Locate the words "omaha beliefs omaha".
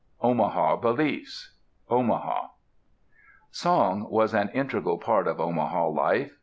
0.23-2.47